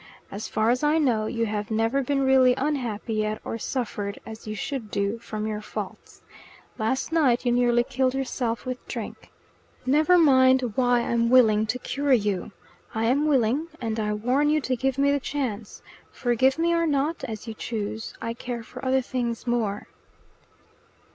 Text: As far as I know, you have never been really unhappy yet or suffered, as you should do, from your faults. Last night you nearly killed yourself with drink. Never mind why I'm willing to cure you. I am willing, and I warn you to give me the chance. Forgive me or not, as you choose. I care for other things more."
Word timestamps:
As 0.31 0.47
far 0.47 0.71
as 0.71 0.81
I 0.83 0.97
know, 0.97 1.27
you 1.27 1.45
have 1.45 1.69
never 1.69 2.01
been 2.01 2.23
really 2.23 2.55
unhappy 2.57 3.13
yet 3.13 3.39
or 3.45 3.59
suffered, 3.59 4.17
as 4.25 4.47
you 4.47 4.55
should 4.55 4.89
do, 4.89 5.19
from 5.19 5.45
your 5.45 5.61
faults. 5.61 6.23
Last 6.79 7.11
night 7.11 7.45
you 7.45 7.51
nearly 7.51 7.83
killed 7.83 8.15
yourself 8.15 8.65
with 8.65 8.83
drink. 8.87 9.29
Never 9.85 10.17
mind 10.17 10.73
why 10.75 11.01
I'm 11.01 11.29
willing 11.29 11.67
to 11.67 11.77
cure 11.77 12.13
you. 12.13 12.51
I 12.95 13.05
am 13.05 13.27
willing, 13.27 13.67
and 13.79 13.99
I 13.99 14.13
warn 14.13 14.49
you 14.49 14.59
to 14.61 14.75
give 14.75 14.97
me 14.97 15.11
the 15.11 15.19
chance. 15.19 15.83
Forgive 16.11 16.57
me 16.57 16.73
or 16.73 16.87
not, 16.87 17.23
as 17.25 17.47
you 17.47 17.53
choose. 17.53 18.15
I 18.19 18.33
care 18.33 18.63
for 18.63 18.83
other 18.83 19.01
things 19.01 19.45
more." 19.45 19.87